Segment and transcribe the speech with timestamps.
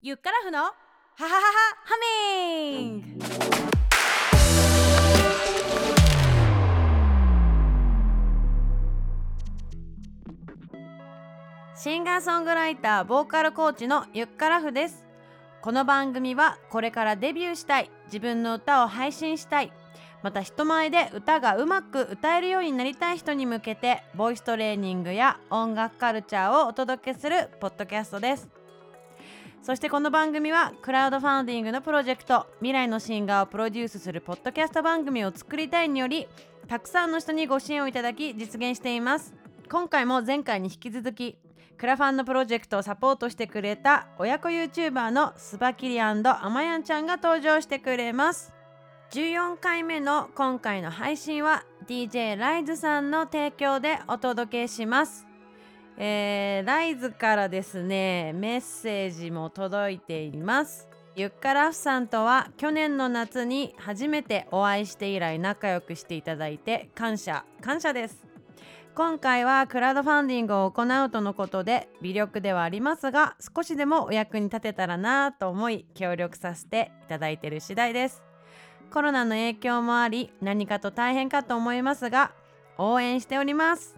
[0.00, 0.70] ゆっからふのハ
[1.16, 1.40] ハハハ
[1.84, 1.96] ハ
[2.70, 3.24] ミング。
[11.74, 15.04] シンガーソングライターボーカルコーチのゆっからふです。
[15.62, 19.72] この番組はこれからデビューしたい自分の歌を配信したい。
[20.22, 28.57] また人前で歌がうまく歌えるようになりたい人に向けてボイストレーニングや音楽カルチャーをお届けするポッドキャストです。
[29.68, 36.26] そしてこの番組はクラウドファンディングのプロジェクト未来のシンガーをプロデュースするポッドキャスト番組を作りたいにより
[36.68, 39.34] たくさんの人にご支援をいただき実現しています。
[39.70, 41.36] 今回も前回に引き続き
[41.76, 48.54] クラファンのプロジェクトをサポートしてくれた親子 YouTuber のスバキリアンあまやんちゃんが登場してくれます。
[49.10, 55.27] 14回目の今回の配信は DJ ライズさんの提供でお届けします。
[56.00, 60.88] えー、ライズからですねメッセージも届いています。
[61.16, 68.24] ゆっからふさんとは去年の夏に初めてお会いして以来仲良くしていただいて感謝感謝です。
[68.94, 78.22] 今回はクラウドファンディングを行うとのことで微力ではありますが少しでもお役に立てたらなと思い協力させていただいている次第です。
[78.92, 82.30] コロナの影響もあり何かと大変かと思いますが
[82.76, 83.96] 応援しております。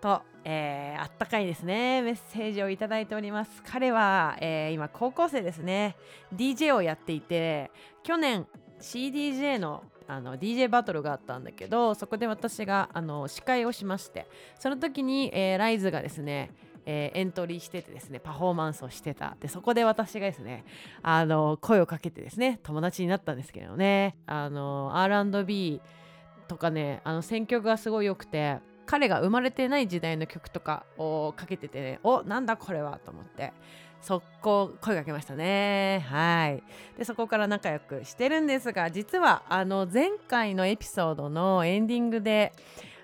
[0.00, 2.02] と、えー、あったかいですね。
[2.02, 3.64] メッセージをいただいております。
[3.66, 5.96] 彼は、えー、今高校生ですね。
[6.32, 7.72] DJ をやっていて
[8.04, 8.46] 去年
[8.80, 16.52] CDJ のあの DJ バトルがあったんだけどそこで私があの司会をしましてその時に、えー、ライズがですね
[16.88, 19.36] えー、エントリーしててですねパフォーマンスをしてた。
[19.40, 20.64] でそこで私がですね
[21.02, 24.16] あの声をかけてですね友達になったんですけどね。
[24.26, 25.80] あの R&B
[26.46, 33.52] とかねあの選曲がすごい良くて彼が生まれてない時代の曲とかをかけててねおなんだこれはと思って
[34.00, 36.06] 速攻声かけましたね。
[36.08, 36.62] はい。
[36.96, 42.52] でそこから仲良くしてるんですが実はあの前回のエピソードのエンディングで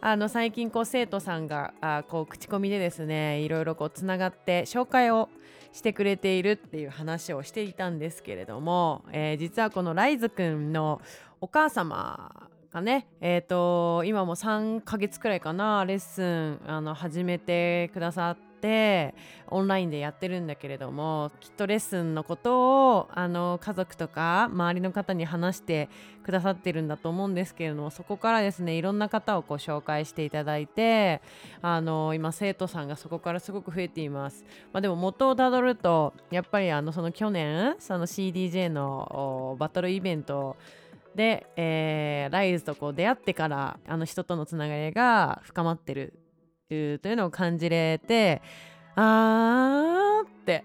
[0.00, 5.30] あの最近こう生徒さんがあこう口コミでですねいろいろこうつながって紹介を
[5.72, 11.00] してくれているっていう話をしていたんですけれども、えー、実はこのライズくんの
[11.40, 13.06] お母様がね。
[13.20, 19.14] え、ー、と今も3ヶ月くらいかなレッスンあの始めてくださって
[19.48, 25.88] オンラインでやってるんだけれどもきっとレッスンのことをあの家族とか周りの方に話して
[26.24, 31.20] くださってるんだと思うんですけれどもそこからですねいろんな方をこ紹介していただいて
[31.62, 40.56] あの今生徒さんがそこからすごく増えています、まあ、でも元をたどるとやっぱりあのその去年その CDJ のバトルイベント
[41.14, 46.14] で、えー、ライズとこう出会ってからあの人とのつながりが深まってる
[46.68, 48.42] というのを感じれて
[48.96, 50.64] あーって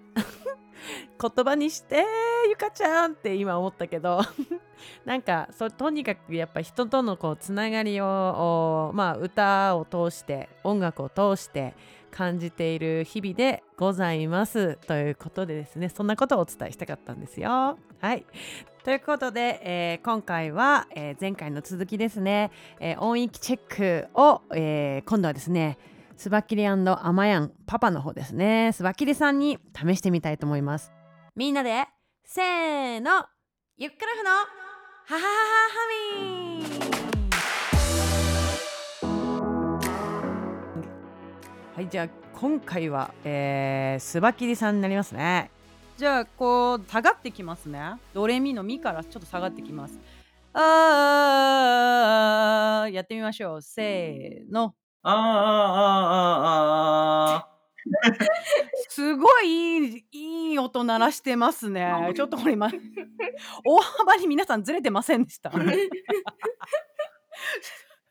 [1.22, 2.06] 言葉にして
[2.50, 4.22] ゆかちゃんって今思ったけど
[5.06, 11.76] なんかそとにかくやっぱ人とのこうつながりをまあ歌を通して音楽を通して
[12.10, 14.78] 感じている日々でございます。
[14.88, 17.78] ということでですねそんなことをお伝えしたかったんですよ。
[18.00, 18.26] はい。
[18.84, 25.78] ということで、えー、今回は、えー、前回の続きですね、えー、音域チェックを、え今度はですね
[26.18, 28.72] スバキリアマヤンパパの方ですね。
[28.74, 30.92] スバキリさんに試してみたいと思います。
[31.36, 31.86] みんなで
[32.26, 33.26] せーの
[33.78, 34.46] ゆっくらふのハ
[35.08, 35.28] ハハハ
[35.70, 36.89] ハミー。
[41.80, 45.50] はいじゃあ今回は、えー、スバキリさんになりますね。
[45.96, 47.94] じゃあこう下がってきますね。
[48.14, 49.98] ドレミのミからちょっと下がってきます。
[50.52, 53.62] あーやってみましょう。
[53.62, 54.76] せーの。
[55.04, 55.24] あーあー
[57.38, 57.48] あーあーあ
[58.90, 62.12] すごいいいいい音鳴らしてますね。
[62.14, 62.70] ちょっとこれ今
[63.64, 65.50] 大幅に皆さんずれてませんでした？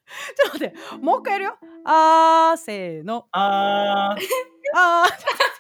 [0.36, 1.58] ちょっと待ってもう一回やるよ。
[1.84, 3.26] あーせーの。
[3.32, 4.22] あー。
[4.76, 5.06] あ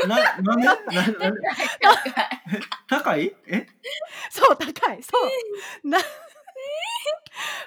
[0.06, 0.66] な、なんで？
[0.66, 0.78] な、な、
[2.88, 3.66] 高いえ？
[4.30, 5.18] そう高いそ
[5.84, 5.88] う。
[5.88, 5.98] な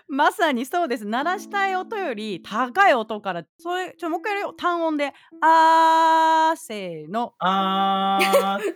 [0.08, 1.06] まさにそうです。
[1.06, 4.54] 鳴らしたい音より高い音からそれちょもう一回やるよ。
[4.54, 5.14] 単音で。
[5.42, 7.34] あーせーの。
[7.40, 8.74] あー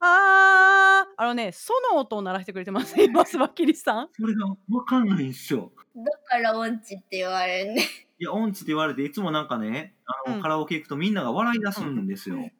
[0.00, 5.72] あーあのねその音を鳴らしてくれてます 今スバキリさんそれがわかんないんですよ。
[5.96, 7.82] だから音痴って言われるね。
[8.18, 12.50] いや、音痴って言われて、いつもなんかね、あの、うんカラオケ行くとみんなが笑い出すんですよ。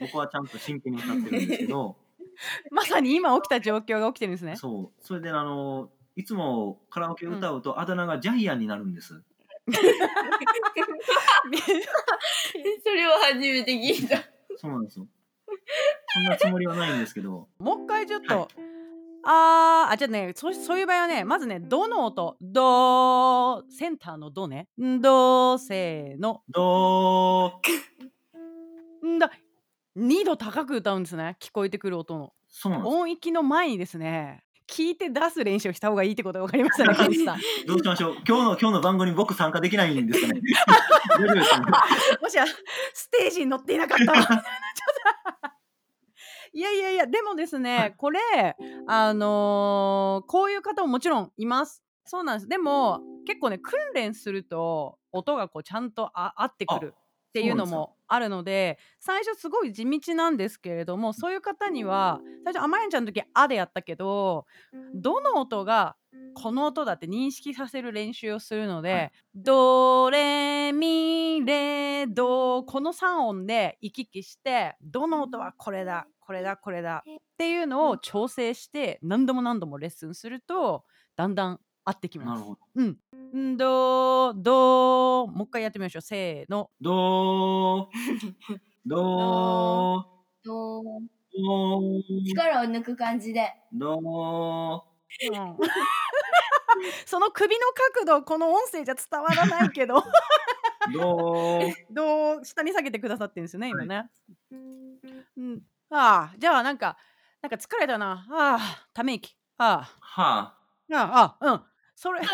[0.00, 1.96] 僕はちゃんと真剣に歌ってるんですけど、
[2.70, 5.04] まさに今起きた状況が起きてるんですねそう。
[5.04, 9.22] それで、あの、いつもカラオケ歌うとあだ名がジャイアンになるんです。
[12.82, 14.22] それは初めて聞いた。
[14.56, 15.06] そうなんですよ。
[16.14, 17.48] そんなつもりはないんですけど。
[17.58, 18.48] もう一回ちょっと、はい。
[19.24, 22.36] あーあじゃあねそそういう場合はねまずねドの音。
[22.40, 24.68] ドセンターのドね。
[24.80, 26.42] んドせーの。
[26.48, 29.06] どー。
[29.06, 29.30] んだ。
[29.96, 31.36] 2度高く歌うんですね。
[31.40, 32.32] 聞こえてくる音の。
[32.48, 32.94] そうなんです。
[32.94, 34.42] 音域の前にですね。
[34.68, 36.96] 聞いて出す練習をした方がいいってことが分かりましたね
[37.66, 38.16] どうしましょう。
[38.26, 40.40] 今日の今日の番組僕参加できないんですかね。
[42.22, 42.46] もしや
[42.94, 44.14] ステージに乗っていなかったら。
[44.24, 44.38] ちょっ
[45.41, 45.41] と
[46.52, 47.94] いやいやいやでもですね、はい。
[47.96, 48.20] これ
[48.86, 51.82] あのーこういう方ももちろんいます。
[52.04, 52.48] そうなんです。
[52.48, 64.46] でも結構ね訓練すると音がこうちゃんとあ合ってくるっていうのもあるので最初すごい地道なんですけれどもそういう方には最初あまやんちゃんの時「あ」でやったけど
[64.94, 65.96] どの音が
[66.34, 69.12] この音だって認識させる練習をするので、はい。
[69.34, 82.28] ドレミレドこの3音で行き来してどの音はこれだこれだこれだっていうのを調整して何度も何度もレッスンするとだんだん合ってきます。
[82.28, 82.60] なるほど。
[82.74, 82.82] う
[83.36, 83.52] ん。
[83.52, 86.00] んどどもう一回やってみましょう。
[86.00, 86.70] せーの。
[86.80, 87.86] どー。
[88.86, 90.06] ど
[90.42, 92.24] どー。
[92.24, 93.52] 力を抜く感じで。
[93.70, 94.80] どー。
[95.30, 95.56] うん
[97.04, 97.60] その首の
[97.94, 100.02] 角度この音声じゃ伝わらないけど
[101.90, 104.10] どう下に下げてくださってるんですよね今ね。
[104.50, 106.96] うん、ああじゃあなんか
[107.42, 108.26] なんか疲れたな。
[108.30, 109.36] ああため息。
[109.58, 110.54] あは
[110.90, 110.94] あ。
[110.94, 111.60] ああうん。
[111.94, 112.20] それ。
[112.20, 112.24] あ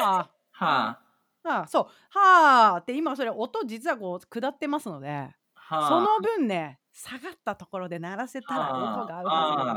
[0.00, 0.30] ああ。
[0.52, 0.98] は
[1.44, 1.62] あ。
[1.62, 1.84] あそう。
[2.18, 5.30] はあって今それ音実はこう下ってますのであ。
[5.54, 5.88] はあ。
[5.88, 9.32] その分ね下がったところで鳴らせたら音が合うは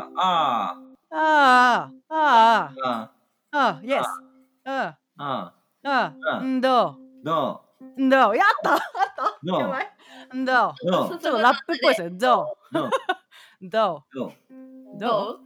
[0.10, 0.80] ずあ
[1.12, 1.12] あ。
[1.12, 2.16] ああ。
[2.16, 2.74] ああ。
[2.80, 3.12] あ
[3.52, 3.58] あ。
[3.58, 3.82] ああ。
[3.84, 4.04] yes
[4.66, 4.98] あ。
[5.18, 5.54] あ
[5.84, 5.90] あ。
[5.90, 6.40] ああ。
[6.42, 6.62] ん。
[6.62, 7.62] どど
[8.00, 8.74] んどやった！
[8.76, 8.80] あっ
[9.16, 9.40] た？
[9.44, 9.60] どう？
[9.60, 9.86] やばい。
[9.86, 9.90] ん
[10.34, 10.44] どう。
[10.44, 11.10] どう。
[11.10, 12.90] ちょっとラップっぽいですよどどう。
[13.62, 15.00] どどう。
[15.00, 15.40] どう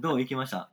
[0.00, 0.70] どう行きました。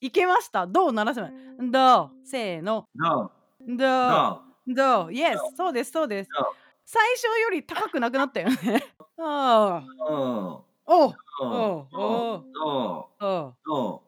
[0.00, 1.34] いけましたどう鳴らせばいい
[1.70, 3.32] どうせーのどう。
[3.66, 4.74] どうどう。
[4.74, 6.46] どう yes そうですそうですどう
[6.86, 8.84] 最初より高くなくなったよね
[9.18, 10.64] ああおう。
[10.86, 13.22] おうおおうおうどう。
[13.22, 14.02] おうど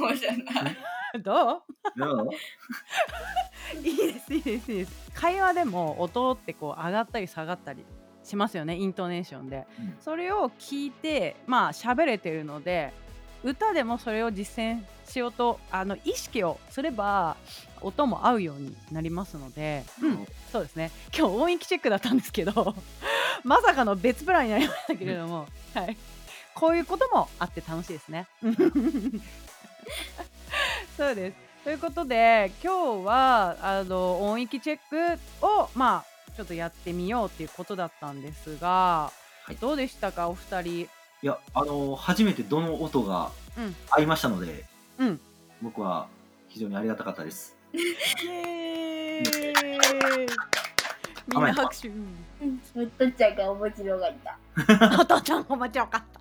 [0.00, 0.76] どうじゃない。
[1.22, 1.62] どう？
[1.96, 1.98] う。
[1.98, 2.30] どう？
[3.86, 5.10] いいですいいですいいです。
[5.14, 7.84] 会話でも音ってこう上がったり下がったり
[8.24, 9.66] しますよねイントネーションで。
[9.78, 9.96] うん。
[10.00, 12.92] それを聞いてまあ喋れてるので
[13.44, 17.36] 歌でもそれを実践しようとあの意識をすれば
[17.80, 20.90] 音も合うようになりますので、うん、そうですね。
[21.16, 22.74] 今日音域チェックだったんですけど
[23.44, 25.96] まさかの別プランになりましたけれども、はい、
[26.54, 28.26] こういうこともあって楽しいですね。
[30.96, 39.10] そうですということで今日はあの音域チェックをまあちょっとやってみようっていうことだったんですが、
[39.44, 40.28] はいどうでしたか？
[40.28, 40.70] お二人。
[40.80, 40.88] い
[41.22, 44.64] や、あの初めてどの音がうん合いましたので。
[44.98, 45.20] うん
[45.62, 46.06] 僕は
[46.48, 47.56] 非常にありがたかったです。
[47.72, 47.78] イ
[48.28, 50.26] エーイ
[51.28, 51.88] みんな拍手。
[51.88, 52.18] うん。
[52.90, 54.38] とっちゃんが面白かった。
[55.00, 56.20] お父ちゃん面白かった。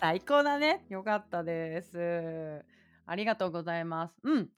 [0.00, 0.84] 最高だね。
[0.88, 2.64] よかったです。
[3.12, 4.14] ありがとうございます。
[4.24, 4.48] うん。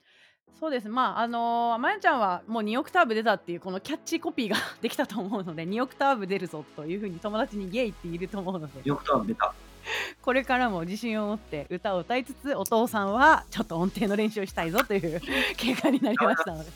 [0.60, 0.88] そうです。
[0.88, 9.52] まあ、あのーまやちゃんはもう2オクターブ出たっていうこのキャッチコピーが できたと思うので、2オクターブ出るぞというふうに友達にイエイって言えると思うので、よくと出た。
[10.22, 15.20] これからも自信を持って歌を歌いつつ、お父さんはちょっと音程の練習をしたいぞという
[15.58, 16.70] 結果になりましたので。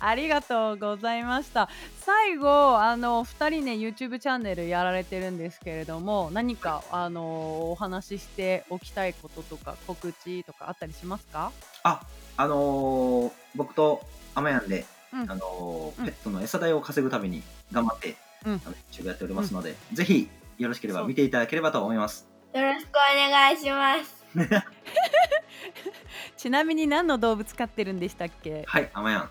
[0.00, 0.12] はい。
[0.12, 1.68] ありがとうございました。
[2.00, 11.52] 最後、あの2人ね YouTube チャンネルやられてるんですけれども、何かあのお話ししておきたいこととか告知とかあったりしますか？
[11.82, 12.02] あ、
[12.36, 14.02] あのー僕と
[14.34, 18.54] アマヤンで、うんあのーうんペットの餌代を稼ぐために頑張って、うん
[18.92, 20.28] YouTube やっておりますので、ぜひ
[20.58, 22.26] よろしければ見ていただければと思います。
[22.54, 24.18] よろしくお願いします。
[26.36, 28.64] ちなみに何の動物飼ってるんでしたっけ？
[28.66, 29.30] はい、アマヤン。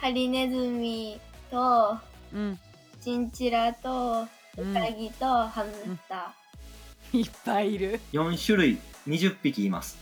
[0.00, 1.98] ハリネズミと
[2.32, 2.58] うん、
[3.02, 4.26] チンチラと
[4.56, 6.32] ウうんサギとハムスタ
[7.12, 8.00] いっぱいいる。
[8.12, 9.98] 4種類20匹います。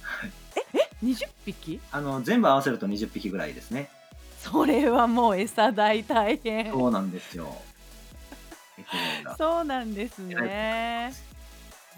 [1.03, 1.81] 20匹？
[1.91, 3.91] あの全部合わせると20匹ぐらいですね。
[4.39, 6.71] それはもう餌代大変。
[6.71, 7.57] そうなんですよ。
[8.79, 8.85] えっ
[9.25, 11.15] とそうなんです偉ね。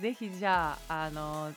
[0.00, 1.52] ぜひじゃああの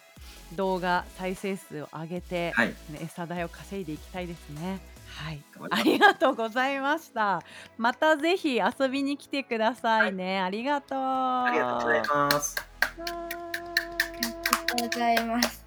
[0.56, 4.82] 動画再生数を上げて、はい、ね餌代を稼いでいきたいですね。
[5.16, 7.42] はい、ありがとうございました。
[7.78, 10.40] またぜひ遊びに来てくださいね。
[10.40, 11.00] ありがとう。
[11.00, 12.56] ありがとうございます。
[12.98, 13.04] ー。
[13.04, 13.30] あ
[14.76, 15.64] りがとうございます。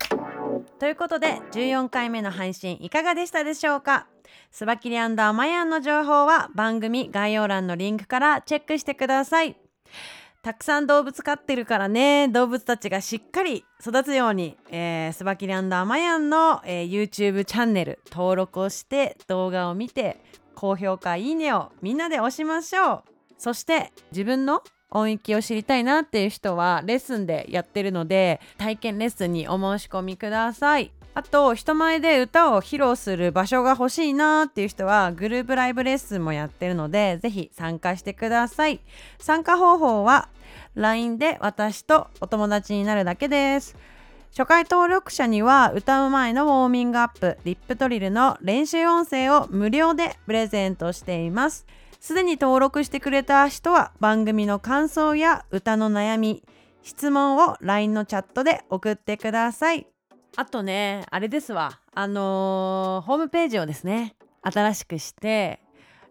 [0.79, 4.07] ということで14回目の配信いかがでしたでしょうか？
[4.51, 9.57] スバキリアマヤンの情報は番組概要欄のリンクからチェックしてください
[10.47, 12.29] たくさん動物飼ってるからね。
[12.29, 20.23] 動物たちがしっかり育つように、えー、スバキリアンドアマヤンの、えー、YouTube チャンネル登録をして動画を見て
[20.55, 23.03] 高評価いいねをみんなで押しましょう。
[23.37, 30.93] そして自分の音域を知りたいなっていう人はレッスンでやってるので体験レッスンにお申し込みください。
[31.17, 38.81] あと人前で歌を披露する場所が欲しいなーっていう人はグループライブレッスンもやってるのでぜひ参加してください。
[39.19, 40.29] 参加方法は
[40.75, 43.79] LINE で私とお友達になるだけです。
[44.33, 51.65] 初回登録者には歌う前のウォーミングアップリップトリルの練習音声を無料でプレゼントしています。
[51.99, 56.43] すでに登録してくれた人は番組の感想や歌の悩み
[56.83, 59.87] 質問を LINE のチャットで送ってください。
[60.37, 61.81] あとねあれですわ。
[61.95, 65.61] あのー、ホームページをですね新しくして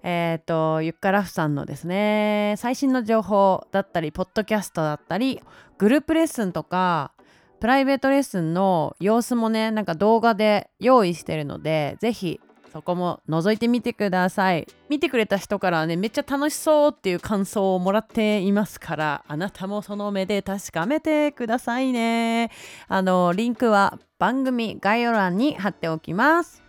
[0.01, 5.41] えっ、ー、とゆっかラフさんのですね最新の情報だったりポッドキャストだったり
[5.77, 7.11] グループレッスンとか
[7.59, 12.41] プライベートレッスンの様子もねなんか動画で用意してるので是非
[12.75, 14.67] そこも覗いてみてください。
[14.89, 22.51] 見てくれた人からねめっちゃ楽しそうっていう感想をもらっていますからあなたもその目で確かめてくださいね。
[22.89, 26.61] あのリンクは番組概要欄に貼っておきます。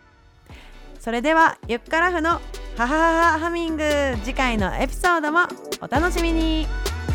[1.01, 2.41] それではゆっからふの
[2.77, 3.83] ハハハハミング
[4.23, 5.41] 次回のエピソードも
[5.81, 6.69] お楽しみに。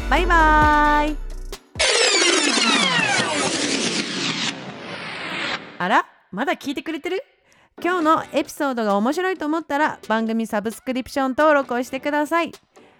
[0.09, 1.17] バイバーイ。
[5.79, 7.23] あらまだ聞いてくれてる？
[7.83, 12.51] 今日のエピソードが面白いと思ったら番組サブスクリプション登録をしてください。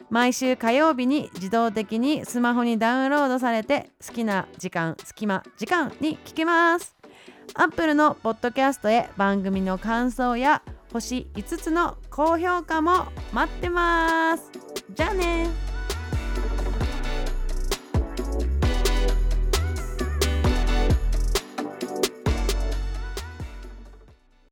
[0.10, 6.96] 毎週火曜日に自動的にスマホにダウンロードされて好きな時間隙間時間に聞けます。
[7.54, 10.62] アップルのポッドキャストへ番組の感想や
[10.92, 14.52] 星5つの高評価も待ってます。
[14.94, 15.71] じゃあね。